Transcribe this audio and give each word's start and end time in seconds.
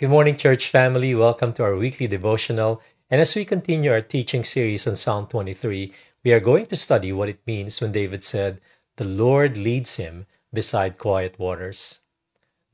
Good 0.00 0.10
morning, 0.10 0.36
church 0.36 0.68
family. 0.68 1.12
Welcome 1.12 1.52
to 1.54 1.64
our 1.64 1.74
weekly 1.74 2.06
devotional. 2.06 2.80
And 3.10 3.20
as 3.20 3.34
we 3.34 3.44
continue 3.44 3.90
our 3.90 4.00
teaching 4.00 4.44
series 4.44 4.86
on 4.86 4.94
Psalm 4.94 5.26
23, 5.26 5.92
we 6.22 6.32
are 6.32 6.38
going 6.38 6.66
to 6.66 6.76
study 6.76 7.12
what 7.12 7.28
it 7.28 7.44
means 7.48 7.80
when 7.80 7.90
David 7.90 8.22
said, 8.22 8.60
The 8.94 9.02
Lord 9.02 9.56
leads 9.56 9.96
him 9.96 10.26
beside 10.52 10.98
quiet 10.98 11.36
waters. 11.40 12.02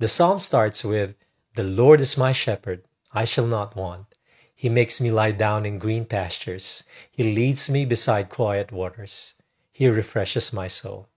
The 0.00 0.06
psalm 0.06 0.38
starts 0.38 0.84
with, 0.84 1.16
The 1.54 1.62
Lord 1.62 2.02
is 2.02 2.18
my 2.18 2.32
shepherd, 2.32 2.82
I 3.10 3.24
shall 3.24 3.46
not 3.46 3.74
want. 3.74 4.04
He 4.54 4.68
makes 4.68 5.00
me 5.00 5.10
lie 5.10 5.30
down 5.30 5.64
in 5.64 5.78
green 5.78 6.04
pastures. 6.04 6.84
He 7.10 7.34
leads 7.34 7.70
me 7.70 7.86
beside 7.86 8.28
quiet 8.28 8.70
waters. 8.70 9.32
He 9.72 9.88
refreshes 9.88 10.52
my 10.52 10.68
soul. 10.68 11.08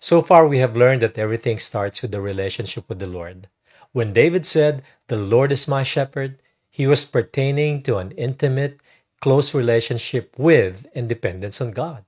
So 0.00 0.22
far, 0.22 0.48
we 0.48 0.58
have 0.58 0.76
learned 0.76 1.02
that 1.02 1.18
everything 1.18 1.60
starts 1.60 2.02
with 2.02 2.10
the 2.10 2.20
relationship 2.20 2.88
with 2.88 2.98
the 2.98 3.06
Lord. 3.06 3.46
When 3.92 4.12
David 4.12 4.46
said, 4.46 4.82
The 5.08 5.16
Lord 5.16 5.50
is 5.50 5.66
my 5.66 5.82
shepherd, 5.82 6.40
he 6.70 6.86
was 6.86 7.04
pertaining 7.04 7.82
to 7.82 7.96
an 7.98 8.12
intimate, 8.12 8.80
close 9.20 9.52
relationship 9.52 10.34
with 10.38 10.86
and 10.94 11.08
dependence 11.08 11.60
on 11.60 11.72
God. 11.72 12.04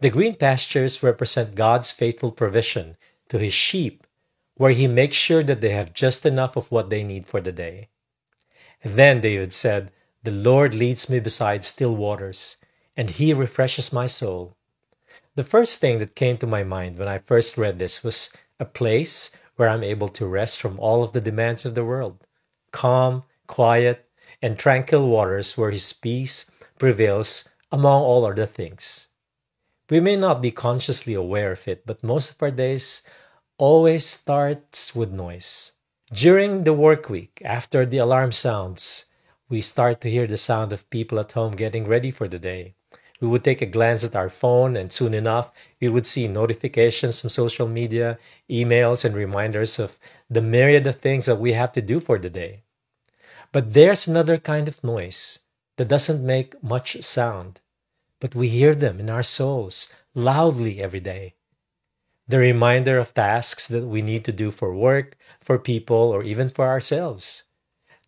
The 0.00 0.10
green 0.10 0.34
pastures 0.34 1.02
represent 1.02 1.54
God's 1.54 1.90
faithful 1.90 2.32
provision 2.32 2.96
to 3.28 3.38
his 3.38 3.54
sheep, 3.54 4.06
where 4.56 4.72
he 4.72 4.86
makes 4.86 5.16
sure 5.16 5.42
that 5.42 5.60
they 5.60 5.70
have 5.70 5.94
just 5.94 6.26
enough 6.26 6.56
of 6.56 6.70
what 6.70 6.90
they 6.90 7.02
need 7.02 7.26
for 7.26 7.40
the 7.40 7.52
day. 7.52 7.88
Then 8.84 9.20
David 9.20 9.52
said, 9.52 9.90
The 10.24 10.30
Lord 10.30 10.74
leads 10.74 11.08
me 11.08 11.20
beside 11.20 11.64
still 11.64 11.96
waters, 11.96 12.58
and 12.96 13.08
he 13.08 13.32
refreshes 13.32 13.92
my 13.92 14.06
soul. 14.06 14.56
The 15.34 15.44
first 15.44 15.80
thing 15.80 15.98
that 15.98 16.14
came 16.14 16.36
to 16.38 16.46
my 16.46 16.62
mind 16.62 16.98
when 16.98 17.08
I 17.08 17.18
first 17.18 17.56
read 17.56 17.78
this 17.78 18.04
was 18.04 18.30
a 18.60 18.66
place 18.66 19.30
where 19.56 19.68
I'm 19.68 19.82
able 19.84 20.08
to 20.08 20.26
rest 20.26 20.60
from 20.60 20.78
all 20.78 21.02
of 21.02 21.12
the 21.12 21.20
demands 21.20 21.64
of 21.64 21.74
the 21.74 21.84
world. 21.84 22.26
Calm, 22.70 23.24
quiet, 23.46 24.08
and 24.40 24.58
tranquil 24.58 25.08
waters 25.08 25.56
where 25.56 25.70
His 25.70 25.92
peace 25.92 26.50
prevails 26.78 27.48
among 27.70 28.02
all 28.02 28.26
other 28.26 28.46
things. 28.46 29.08
We 29.90 30.00
may 30.00 30.16
not 30.16 30.42
be 30.42 30.50
consciously 30.50 31.14
aware 31.14 31.52
of 31.52 31.68
it, 31.68 31.86
but 31.86 32.02
most 32.02 32.30
of 32.30 32.42
our 32.42 32.50
days 32.50 33.02
always 33.58 34.06
starts 34.06 34.94
with 34.94 35.12
noise. 35.12 35.72
During 36.12 36.64
the 36.64 36.72
work 36.72 37.08
week, 37.08 37.40
after 37.44 37.86
the 37.86 37.98
alarm 37.98 38.32
sounds, 38.32 39.06
we 39.48 39.60
start 39.60 40.00
to 40.00 40.10
hear 40.10 40.26
the 40.26 40.36
sound 40.36 40.72
of 40.72 40.88
people 40.90 41.20
at 41.20 41.32
home 41.32 41.56
getting 41.56 41.84
ready 41.84 42.10
for 42.10 42.26
the 42.28 42.38
day 42.38 42.74
we 43.22 43.28
would 43.28 43.44
take 43.44 43.62
a 43.62 43.66
glance 43.66 44.02
at 44.02 44.16
our 44.16 44.28
phone, 44.28 44.74
and 44.76 44.92
soon 44.92 45.14
enough, 45.14 45.52
we 45.80 45.88
would 45.88 46.04
see 46.04 46.26
notifications 46.26 47.20
from 47.20 47.30
social 47.30 47.68
media, 47.68 48.18
emails, 48.50 49.04
and 49.04 49.14
reminders 49.14 49.78
of 49.78 50.00
the 50.28 50.42
myriad 50.42 50.88
of 50.88 50.96
things 50.96 51.26
that 51.26 51.38
we 51.38 51.52
have 51.52 51.70
to 51.70 51.80
do 51.80 52.00
for 52.00 52.18
the 52.18 52.28
day. 52.28 52.64
But 53.52 53.74
there's 53.74 54.08
another 54.08 54.38
kind 54.38 54.66
of 54.66 54.82
noise 54.82 55.38
that 55.76 55.86
doesn't 55.86 56.26
make 56.26 56.60
much 56.64 57.00
sound, 57.00 57.60
but 58.18 58.34
we 58.34 58.48
hear 58.48 58.74
them 58.74 58.98
in 58.98 59.08
our 59.08 59.22
souls 59.22 59.94
loudly 60.16 60.82
every 60.82 60.98
day. 61.00 61.36
The 62.26 62.38
reminder 62.38 62.98
of 62.98 63.14
tasks 63.14 63.68
that 63.68 63.86
we 63.86 64.02
need 64.02 64.24
to 64.24 64.32
do 64.32 64.50
for 64.50 64.74
work, 64.74 65.16
for 65.40 65.60
people, 65.60 66.10
or 66.10 66.24
even 66.24 66.48
for 66.48 66.66
ourselves. 66.66 67.44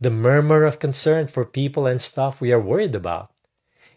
The 0.01 0.11
murmur 0.11 0.65
of 0.65 0.81
concern 0.81 1.29
for 1.29 1.45
people 1.45 1.87
and 1.87 2.01
stuff 2.03 2.41
we 2.41 2.51
are 2.51 2.61
worried 2.61 2.97
about 2.97 3.31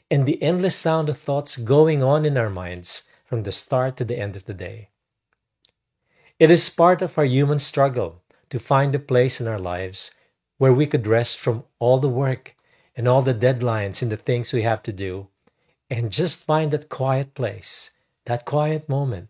and 0.09 0.25
the 0.25 0.41
endless 0.41 0.75
sound 0.75 1.09
of 1.09 1.17
thoughts 1.17 1.57
going 1.57 2.01
on 2.01 2.25
in 2.25 2.37
our 2.37 2.49
minds 2.49 3.03
from 3.25 3.43
the 3.43 3.51
start 3.51 3.97
to 3.97 4.05
the 4.05 4.17
end 4.17 4.35
of 4.35 4.45
the 4.45 4.53
day. 4.53 4.89
It 6.39 6.51
is 6.51 6.69
part 6.69 7.01
of 7.01 7.17
our 7.17 7.25
human 7.25 7.59
struggle 7.59 8.21
to 8.49 8.59
find 8.59 8.93
a 8.95 8.99
place 8.99 9.41
in 9.41 9.47
our 9.47 9.59
lives 9.59 10.11
where 10.57 10.73
we 10.73 10.87
could 10.87 11.07
rest 11.07 11.39
from 11.39 11.63
all 11.79 11.97
the 11.97 12.09
work 12.09 12.55
and 12.95 13.07
all 13.07 13.21
the 13.21 13.33
deadlines 13.33 14.01
and 14.01 14.11
the 14.11 14.17
things 14.17 14.53
we 14.53 14.61
have 14.61 14.81
to 14.83 14.93
do 14.93 15.27
and 15.89 16.11
just 16.11 16.45
find 16.45 16.71
that 16.71 16.89
quiet 16.89 17.33
place, 17.33 17.91
that 18.25 18.45
quiet 18.45 18.87
moment, 18.89 19.29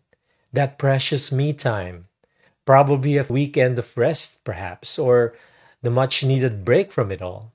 that 0.52 0.78
precious 0.78 1.30
me 1.30 1.52
time, 1.52 2.06
probably 2.64 3.16
a 3.16 3.24
weekend 3.24 3.78
of 3.78 3.96
rest, 3.96 4.44
perhaps, 4.44 4.98
or 4.98 5.34
the 5.82 5.90
much 5.90 6.24
needed 6.24 6.64
break 6.64 6.90
from 6.90 7.10
it 7.10 7.22
all. 7.22 7.52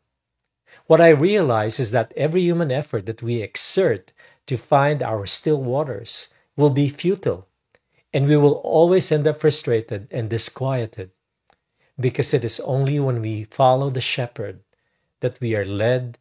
What 0.86 1.00
I 1.00 1.10
realize 1.10 1.80
is 1.80 1.92
that 1.92 2.14
every 2.18 2.42
human 2.42 2.70
effort 2.70 3.06
that 3.06 3.24
we 3.24 3.42
exert 3.42 4.12
to 4.48 4.58
find 4.58 5.02
our 5.02 5.26
still 5.26 5.62
waters 5.62 6.30
will 6.58 6.70
be 6.70 6.90
futile, 6.90 7.48
and 8.14 8.28
we 8.28 8.36
will 8.36 8.56
always 8.56 9.10
end 9.12 9.26
up 9.26 9.38
frustrated 9.38 10.08
and 10.12 10.30
disquieted, 10.30 11.12
because 11.98 12.34
it 12.34 12.44
is 12.44 12.60
only 12.60 13.00
when 13.00 13.22
we 13.22 13.46
follow 13.46 13.90
the 13.90 14.02
shepherd 14.02 14.60
that 15.22 15.40
we 15.40 15.56
are 15.56 15.66
led 15.66 16.18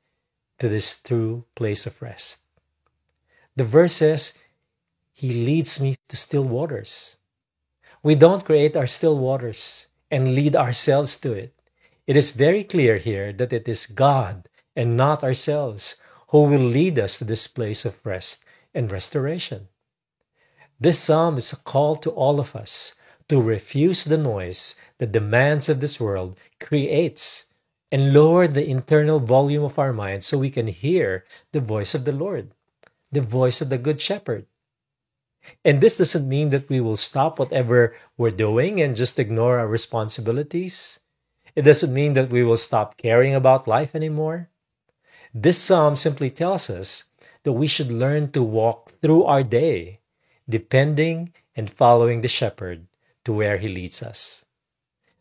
to 0.60 0.68
this 0.68 1.02
true 1.02 1.44
place 1.56 1.84
of 1.84 2.00
rest. 2.00 2.42
The 3.56 3.64
verse 3.64 3.94
says, 3.94 4.38
He 5.12 5.44
leads 5.44 5.80
me 5.80 5.96
to 6.08 6.16
still 6.16 6.44
waters. 6.44 7.16
We 8.00 8.14
don't 8.14 8.44
create 8.44 8.76
our 8.76 8.86
still 8.86 9.18
waters 9.18 9.88
and 10.08 10.36
lead 10.36 10.54
ourselves 10.54 11.18
to 11.18 11.32
it. 11.32 11.52
It 12.06 12.16
is 12.16 12.30
very 12.30 12.62
clear 12.62 12.98
here 12.98 13.32
that 13.32 13.52
it 13.52 13.68
is 13.68 13.86
God 13.86 14.48
and 14.76 14.96
not 14.96 15.24
ourselves, 15.24 15.96
who 16.28 16.44
will 16.44 16.60
lead 16.60 16.98
us 16.98 17.18
to 17.18 17.24
this 17.24 17.46
place 17.46 17.84
of 17.84 18.04
rest 18.04 18.44
and 18.74 18.90
restoration. 18.90 19.68
This 20.80 20.98
psalm 20.98 21.36
is 21.36 21.52
a 21.52 21.56
call 21.56 21.96
to 21.96 22.10
all 22.10 22.40
of 22.40 22.56
us 22.56 22.94
to 23.28 23.40
refuse 23.40 24.04
the 24.04 24.18
noise 24.18 24.74
the 24.98 25.06
demands 25.06 25.68
of 25.68 25.80
this 25.80 26.00
world 26.00 26.36
creates 26.60 27.46
and 27.90 28.12
lower 28.14 28.46
the 28.46 28.66
internal 28.66 29.20
volume 29.20 29.62
of 29.62 29.78
our 29.78 29.92
minds 29.92 30.26
so 30.26 30.38
we 30.38 30.50
can 30.50 30.66
hear 30.66 31.24
the 31.52 31.60
voice 31.60 31.94
of 31.94 32.04
the 32.04 32.12
Lord, 32.12 32.52
the 33.10 33.20
voice 33.20 33.60
of 33.60 33.68
the 33.68 33.78
Good 33.78 34.00
Shepherd. 34.00 34.46
And 35.64 35.80
this 35.80 35.96
doesn't 35.96 36.28
mean 36.28 36.50
that 36.50 36.68
we 36.68 36.80
will 36.80 36.96
stop 36.96 37.38
whatever 37.38 37.94
we're 38.16 38.30
doing 38.30 38.80
and 38.80 38.94
just 38.94 39.18
ignore 39.18 39.58
our 39.58 39.66
responsibilities. 39.66 41.00
It 41.56 41.62
doesn't 41.62 41.92
mean 41.92 42.14
that 42.14 42.30
we 42.30 42.42
will 42.44 42.56
stop 42.56 42.96
caring 42.96 43.34
about 43.34 43.66
life 43.66 43.94
anymore. 43.94 44.48
This 45.34 45.58
psalm 45.58 45.96
simply 45.96 46.28
tells 46.28 46.68
us 46.68 47.04
that 47.44 47.52
we 47.52 47.66
should 47.66 47.90
learn 47.90 48.32
to 48.32 48.42
walk 48.42 48.92
through 49.00 49.24
our 49.24 49.42
day, 49.42 50.00
depending 50.48 51.32
and 51.56 51.70
following 51.70 52.20
the 52.20 52.28
shepherd 52.28 52.86
to 53.24 53.32
where 53.32 53.56
he 53.56 53.68
leads 53.68 54.02
us. 54.02 54.44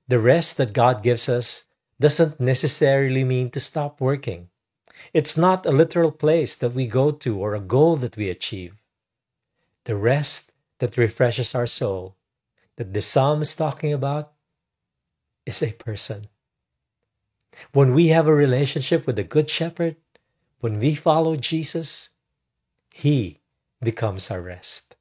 The 0.07 0.19
rest 0.19 0.57
that 0.57 0.73
God 0.73 1.01
gives 1.01 1.29
us 1.29 1.65
doesn't 1.99 2.39
necessarily 2.41 3.23
mean 3.23 3.49
to 3.51 3.59
stop 3.59 4.01
working. 4.01 4.49
It's 5.13 5.37
not 5.37 5.65
a 5.65 5.71
literal 5.71 6.11
place 6.11 6.55
that 6.57 6.73
we 6.73 6.87
go 6.87 7.11
to 7.11 7.39
or 7.39 7.55
a 7.55 7.61
goal 7.61 7.95
that 7.97 8.17
we 8.17 8.29
achieve. 8.29 8.75
The 9.85 9.95
rest 9.95 10.51
that 10.79 10.97
refreshes 10.97 11.55
our 11.55 11.67
soul, 11.67 12.15
that 12.75 12.93
the 12.93 13.01
psalm 13.01 13.41
is 13.41 13.55
talking 13.55 13.93
about, 13.93 14.33
is 15.45 15.63
a 15.63 15.71
person. 15.71 16.27
When 17.73 17.93
we 17.93 18.07
have 18.07 18.27
a 18.27 18.33
relationship 18.33 19.05
with 19.05 19.15
the 19.15 19.23
Good 19.23 19.49
Shepherd, 19.49 19.95
when 20.59 20.79
we 20.79 20.95
follow 20.95 21.35
Jesus, 21.35 22.09
He 22.93 23.39
becomes 23.81 24.31
our 24.31 24.41
rest. 24.41 24.95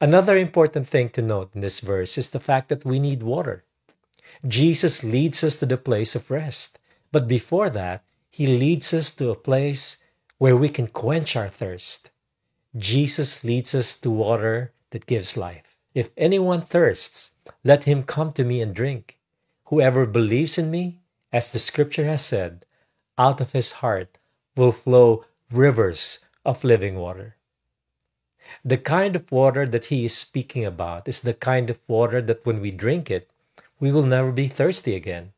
Another 0.00 0.36
important 0.36 0.86
thing 0.86 1.08
to 1.10 1.22
note 1.22 1.50
in 1.54 1.60
this 1.60 1.80
verse 1.80 2.18
is 2.18 2.30
the 2.30 2.40
fact 2.40 2.68
that 2.68 2.84
we 2.84 2.98
need 2.98 3.22
water. 3.22 3.64
Jesus 4.46 5.04
leads 5.04 5.42
us 5.44 5.58
to 5.58 5.66
the 5.66 5.76
place 5.76 6.14
of 6.14 6.30
rest, 6.30 6.78
but 7.12 7.28
before 7.28 7.70
that, 7.70 8.04
He 8.30 8.46
leads 8.46 8.92
us 8.92 9.10
to 9.16 9.30
a 9.30 9.36
place 9.36 10.02
where 10.38 10.56
we 10.56 10.68
can 10.68 10.88
quench 10.88 11.36
our 11.36 11.48
thirst. 11.48 12.10
Jesus 12.76 13.44
leads 13.44 13.74
us 13.74 13.94
to 14.00 14.10
water 14.10 14.72
that 14.90 15.06
gives 15.06 15.36
life. 15.36 15.76
If 15.94 16.10
anyone 16.16 16.60
thirsts, 16.60 17.36
let 17.62 17.84
him 17.84 18.02
come 18.02 18.32
to 18.32 18.44
me 18.44 18.60
and 18.60 18.74
drink. 18.74 19.18
Whoever 19.66 20.06
believes 20.06 20.58
in 20.58 20.70
me, 20.70 21.00
as 21.34 21.50
the 21.50 21.58
scripture 21.58 22.04
has 22.04 22.24
said, 22.24 22.64
out 23.18 23.40
of 23.40 23.50
his 23.50 23.82
heart 23.82 24.18
will 24.56 24.70
flow 24.70 25.24
rivers 25.50 26.20
of 26.44 26.62
living 26.62 26.94
water. 26.94 27.34
The 28.64 28.78
kind 28.78 29.16
of 29.16 29.32
water 29.32 29.66
that 29.66 29.86
he 29.86 30.04
is 30.04 30.16
speaking 30.16 30.64
about 30.64 31.08
is 31.08 31.22
the 31.22 31.34
kind 31.34 31.70
of 31.70 31.80
water 31.88 32.22
that 32.22 32.46
when 32.46 32.60
we 32.60 32.70
drink 32.70 33.10
it, 33.10 33.28
we 33.80 33.90
will 33.90 34.06
never 34.06 34.30
be 34.30 34.46
thirsty 34.46 34.94
again. 34.94 35.32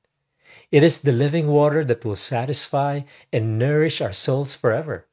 It 0.70 0.82
is 0.82 0.98
the 0.98 1.12
living 1.12 1.46
water 1.46 1.82
that 1.86 2.04
will 2.04 2.16
satisfy 2.16 3.00
and 3.32 3.58
nourish 3.58 4.02
our 4.02 4.12
souls 4.12 4.54
forever. 4.54 5.06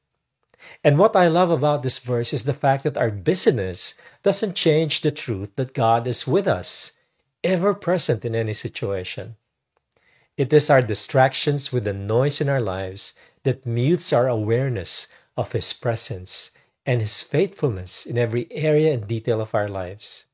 And 0.84 1.00
what 1.00 1.16
I 1.16 1.30
love 1.30 1.50
about 1.50 1.84
this 1.84 2.00
verse 2.00 2.34
is 2.34 2.44
the 2.44 2.54
fact 2.54 2.84
that 2.84 2.98
our 2.98 3.10
busyness 3.10 3.96
doesn't 4.22 4.58
change 4.58 5.00
the 5.00 5.12
truth 5.12 5.56
that 5.56 5.74
God 5.74 6.08
is 6.08 6.28
with 6.28 6.46
us, 6.46 6.92
ever 7.42 7.74
present 7.74 8.26
in 8.26 8.36
any 8.36 8.54
situation. 8.54 9.38
It 10.36 10.52
is 10.52 10.70
our 10.72 10.82
distractions 10.82 11.72
with 11.72 11.84
the 11.84 11.94
noise 11.94 12.42
in 12.42 12.50
our 12.50 12.60
lives 12.60 13.14
that 13.44 13.68
mutes 13.68 14.12
our 14.12 14.28
awareness 14.28 15.08
of 15.38 15.52
His 15.52 15.74
presence 15.74 16.50
and 16.88 17.02
His 17.02 17.22
faithfulness 17.22 18.08
in 18.08 18.18
every 18.18 18.52
area 18.52 18.94
and 18.94 19.08
detail 19.08 19.40
of 19.42 19.54
our 19.54 19.70
lives. 19.70 20.26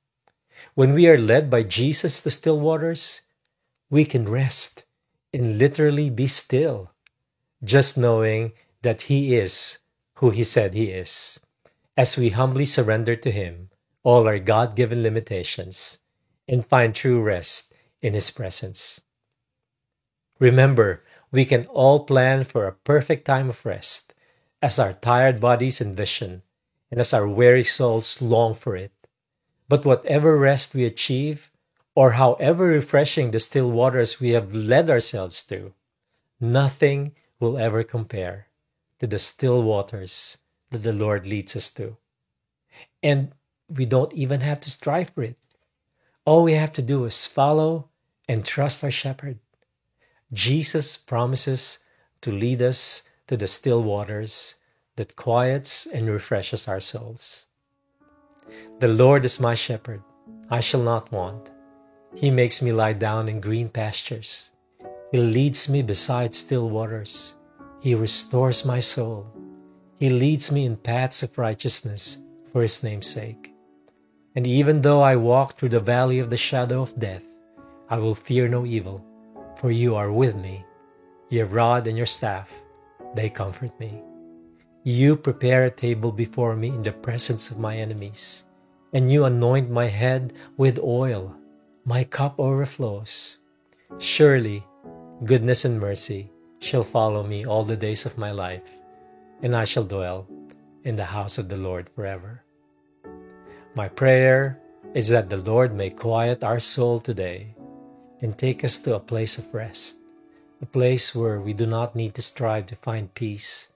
When 0.74 0.94
we 0.94 1.10
are 1.10 1.18
led 1.18 1.50
by 1.50 1.64
Jesus 1.64 2.22
to 2.22 2.32
still 2.32 2.62
waters, 2.62 3.22
we 3.90 4.06
can 4.06 4.30
rest 4.30 4.86
and 5.34 5.58
literally 5.58 6.10
be 6.10 6.28
still, 6.28 6.92
just 7.62 7.98
knowing 7.98 8.54
that 8.84 9.02
He 9.02 9.36
is 9.36 9.80
who 10.16 10.30
He 10.30 10.46
said 10.46 10.74
He 10.74 10.92
is, 10.92 11.42
as 11.98 12.16
we 12.16 12.30
humbly 12.30 12.66
surrender 12.66 13.18
to 13.18 13.32
Him 13.32 13.70
all 14.04 14.28
our 14.28 14.40
God 14.40 14.78
given 14.78 15.04
limitations 15.04 16.00
and 16.48 16.66
find 16.66 16.96
true 16.96 17.22
rest 17.22 17.74
in 18.02 18.14
His 18.14 18.32
presence. 18.32 19.04
Remember, 20.40 21.04
we 21.32 21.46
can 21.46 21.66
all 21.68 22.06
plan 22.06 22.44
for 22.44 22.66
a 22.66 22.74
perfect 22.74 23.26
time 23.26 23.50
of 23.50 23.66
rest 23.66 24.14
as 24.62 24.80
our 24.80 24.94
tired 24.94 25.40
bodies 25.40 25.82
envision 25.82 26.42
and 26.90 27.00
as 27.00 27.14
our 27.14 27.28
weary 27.28 27.64
souls 27.64 28.22
long 28.22 28.54
for 28.54 28.76
it. 28.76 28.92
But 29.68 29.86
whatever 29.86 30.38
rest 30.38 30.74
we 30.74 30.86
achieve, 30.86 31.52
or 31.94 32.12
however 32.12 32.68
refreshing 32.68 33.32
the 33.32 33.40
still 33.40 33.70
waters 33.70 34.20
we 34.20 34.30
have 34.30 34.56
led 34.56 34.90
ourselves 34.90 35.44
to, 35.44 35.74
nothing 36.40 37.14
will 37.40 37.58
ever 37.58 37.84
compare 37.84 38.48
to 39.00 39.08
the 39.08 39.20
still 39.20 39.64
waters 39.64 40.38
that 40.72 40.80
the 40.80 40.94
Lord 40.94 41.26
leads 41.26 41.56
us 41.56 41.70
to. 41.72 41.98
And 43.04 43.32
we 43.68 43.86
don't 43.86 44.14
even 44.14 44.42
have 44.42 44.60
to 44.62 44.72
strive 44.72 45.10
for 45.10 45.24
it. 45.24 45.38
All 46.26 46.44
we 46.44 46.54
have 46.54 46.74
to 46.74 46.82
do 46.82 47.06
is 47.06 47.28
follow 47.28 47.90
and 48.28 48.46
trust 48.46 48.84
our 48.84 48.92
shepherd. 48.92 49.40
Jesus 50.32 50.96
promises 50.96 51.80
to 52.22 52.32
lead 52.32 52.62
us 52.62 53.04
to 53.28 53.36
the 53.36 53.48
still 53.48 53.84
waters 53.84 54.56
that 54.96 55.16
quiets 55.16 55.88
and 55.88 56.08
refreshes 56.08 56.68
our 56.68 56.80
souls. 56.80 57.48
The 58.80 58.88
Lord 58.88 59.26
is 59.26 59.40
my 59.40 59.56
shepherd, 59.56 60.04
I 60.50 60.60
shall 60.60 60.82
not 60.82 61.12
want. 61.12 61.52
He 62.16 62.32
makes 62.32 62.62
me 62.62 62.72
lie 62.72 62.94
down 62.94 63.30
in 63.30 63.40
green 63.40 63.70
pastures. 63.70 64.52
He 65.12 65.18
leads 65.18 65.70
me 65.70 65.82
beside 65.82 66.36
still 66.36 66.70
waters. 66.70 67.36
He 67.82 67.96
restores 67.96 68.66
my 68.66 68.80
soul. 68.80 69.26
He 70.00 70.10
leads 70.10 70.52
me 70.52 70.66
in 70.66 70.78
paths 70.78 71.24
of 71.24 71.38
righteousness 71.38 72.24
for 72.52 72.62
his 72.62 72.84
name's 72.84 73.08
sake. 73.08 73.54
And 74.36 74.46
even 74.46 74.82
though 74.82 75.02
I 75.02 75.16
walk 75.16 75.54
through 75.54 75.70
the 75.70 75.80
valley 75.80 76.20
of 76.20 76.30
the 76.30 76.38
shadow 76.38 76.82
of 76.82 77.00
death, 77.00 77.26
I 77.90 78.00
will 78.00 78.16
fear 78.16 78.48
no 78.48 78.66
evil, 78.66 79.04
for 79.60 79.72
you 79.72 79.94
are 79.94 80.12
with 80.12 80.38
me. 80.38 80.64
Your 81.28 81.46
rod 81.46 81.86
and 81.86 81.98
your 81.98 82.08
staff, 82.08 82.64
they 83.14 83.30
comfort 83.30 83.78
me. 83.78 84.02
You 84.86 85.18
prepare 85.18 85.66
a 85.66 85.70
table 85.70 86.14
before 86.14 86.56
me 86.56 86.70
in 86.70 86.82
the 86.82 86.94
presence 86.94 87.52
of 87.52 87.60
my 87.60 87.76
enemies, 87.76 88.46
and 88.94 89.12
you 89.12 89.26
anoint 89.26 89.70
my 89.70 89.88
head 89.88 90.32
with 90.56 90.80
oil. 90.80 91.36
My 91.84 92.06
cup 92.06 92.40
overflows. 92.40 93.40
Surely, 93.98 94.64
goodness 95.26 95.66
and 95.66 95.78
mercy 95.78 96.32
shall 96.60 96.84
follow 96.84 97.24
me 97.24 97.46
all 97.46 97.66
the 97.66 97.76
days 97.76 98.06
of 98.06 98.18
my 98.18 98.32
life, 98.32 98.80
and 99.44 99.54
I 99.54 99.66
shall 99.66 99.84
dwell 99.84 100.26
in 100.86 100.96
the 100.96 101.12
house 101.12 101.38
of 101.38 101.50
the 101.50 101.58
Lord 101.58 101.90
forever. 101.90 102.44
My 103.76 103.90
prayer 103.90 104.58
is 104.94 105.10
that 105.10 105.30
the 105.30 105.44
Lord 105.44 105.76
may 105.76 105.90
quiet 105.90 106.46
our 106.46 106.60
soul 106.60 107.02
today 107.02 107.59
and 108.22 108.38
take 108.38 108.64
us 108.64 108.78
to 108.80 108.96
a 108.96 109.00
place 109.00 109.38
of 109.38 109.54
rest, 109.54 109.98
a 110.62 110.66
place 110.66 111.16
where 111.16 111.40
we 111.40 111.54
do 111.54 111.66
not 111.66 111.96
need 111.96 112.14
to 112.16 112.22
strive 112.22 112.66
to 112.68 112.76
find 112.76 113.14
peace 113.14 113.72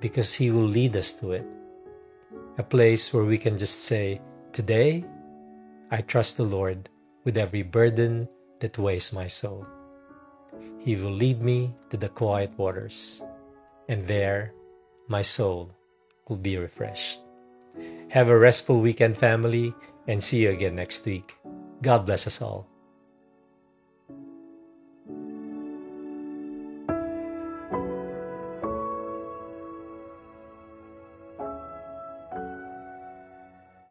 because 0.00 0.34
He 0.34 0.50
will 0.50 0.66
lead 0.66 0.96
us 0.96 1.12
to 1.12 1.32
it, 1.32 1.46
a 2.58 2.62
place 2.62 3.12
where 3.12 3.24
we 3.24 3.38
can 3.38 3.56
just 3.56 3.84
say, 3.84 4.20
Today, 4.52 5.04
I 5.90 6.00
trust 6.00 6.36
the 6.36 6.44
Lord 6.44 6.88
with 7.24 7.36
every 7.36 7.62
burden 7.62 8.28
that 8.60 8.78
weighs 8.78 9.12
my 9.12 9.26
soul. 9.26 9.66
He 10.78 10.96
will 10.96 11.10
lead 11.10 11.42
me 11.42 11.74
to 11.90 11.96
the 11.96 12.08
quiet 12.08 12.50
waters, 12.56 13.22
and 13.88 14.04
there 14.06 14.52
my 15.08 15.22
soul 15.22 15.70
will 16.28 16.36
be 16.36 16.56
refreshed. 16.56 17.20
Have 18.08 18.28
a 18.28 18.38
restful 18.38 18.80
weekend, 18.80 19.16
family, 19.16 19.74
and 20.08 20.22
see 20.22 20.42
you 20.42 20.50
again 20.50 20.76
next 20.76 21.04
week. 21.04 21.36
God 21.82 22.06
bless 22.06 22.26
us 22.26 22.40
all. 22.40 22.66